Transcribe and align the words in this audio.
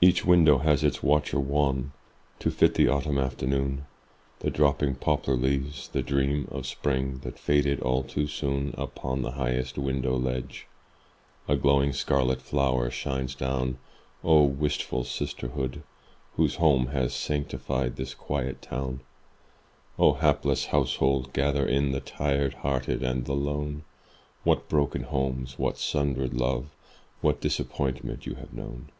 Each 0.00 0.24
window 0.24 0.58
has 0.58 0.82
its 0.82 1.04
watcher 1.04 1.38
wan 1.38 1.92
To 2.40 2.50
fit 2.50 2.74
the 2.74 2.88
autumn 2.88 3.16
afternoon, 3.16 3.86
The 4.40 4.50
dropping 4.50 4.96
poplar 4.96 5.36
leaves, 5.36 5.86
the 5.86 6.02
dream 6.02 6.48
Of 6.50 6.66
spring 6.66 7.18
that 7.18 7.38
faded 7.38 7.78
all 7.80 8.02
too 8.02 8.26
soon. 8.26 8.74
Upon 8.76 9.22
the 9.22 9.30
highest 9.30 9.78
window 9.78 10.16
ledge 10.16 10.66
A 11.46 11.54
glowing 11.56 11.92
scarlet 11.92 12.42
flower 12.42 12.90
shines 12.90 13.36
down. 13.36 13.78
Oh, 14.24 14.42
wistful 14.42 15.04
sisterhood, 15.04 15.84
whose 16.34 16.56
home 16.56 16.86
Has 16.88 17.14
sanctified 17.14 17.94
this 17.94 18.14
quiet 18.14 18.60
town! 18.60 18.98
Oh, 19.96 20.14
hapless 20.14 20.66
household, 20.66 21.32
gather 21.32 21.64
in 21.64 21.92
The 21.92 22.00
tired 22.00 22.54
hearted 22.54 23.04
and 23.04 23.26
the 23.26 23.36
lone! 23.36 23.84
What 24.42 24.68
broken 24.68 25.04
homes, 25.04 25.56
what 25.56 25.78
sundered 25.78 26.34
love, 26.34 26.66
What 27.20 27.40
disappointment 27.40 28.26
you 28.26 28.34
have 28.34 28.52
known! 28.52 28.90